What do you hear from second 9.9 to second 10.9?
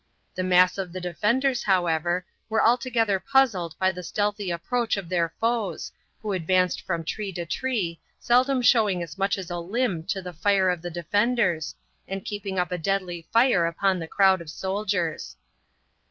to the fire of the